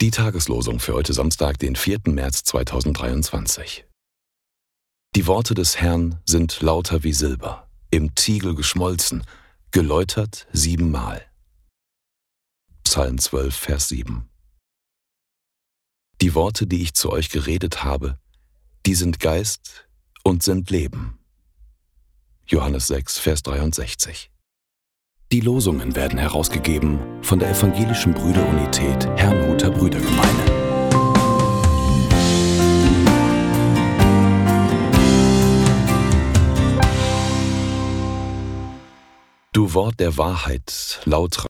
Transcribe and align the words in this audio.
Die 0.00 0.10
Tageslosung 0.10 0.80
für 0.80 0.94
heute 0.94 1.12
Samstag, 1.12 1.56
den 1.60 1.76
4. 1.76 2.00
März 2.06 2.42
2023. 2.42 3.84
Die 5.14 5.26
Worte 5.28 5.54
des 5.54 5.80
Herrn 5.80 6.20
sind 6.26 6.60
lauter 6.62 7.04
wie 7.04 7.12
Silber, 7.12 7.68
im 7.92 8.16
Tiegel 8.16 8.56
geschmolzen, 8.56 9.24
geläutert 9.70 10.48
siebenmal. 10.52 11.24
Psalm 12.82 13.18
12, 13.18 13.54
Vers 13.54 13.88
7. 13.88 14.28
Die 16.20 16.34
Worte, 16.34 16.66
die 16.66 16.82
ich 16.82 16.94
zu 16.94 17.12
euch 17.12 17.30
geredet 17.30 17.84
habe, 17.84 18.18
die 18.84 18.96
sind 18.96 19.20
Geist 19.20 19.88
und 20.24 20.42
sind 20.42 20.70
Leben. 20.70 21.20
Johannes 22.46 22.88
6, 22.88 23.20
Vers 23.20 23.44
63. 23.44 24.32
Die 25.32 25.40
Losungen 25.40 25.96
werden 25.96 26.18
herausgegeben 26.18 26.98
von 27.22 27.38
der 27.38 27.48
Evangelischen 27.48 28.12
Brüderunität 28.12 29.08
Herrnhuter 29.16 29.70
Brüdergemeine. 29.70 30.28
Du 39.54 39.72
Wort 39.72 40.00
der 40.00 40.18
Wahrheit, 40.18 41.00
laut 41.06 41.40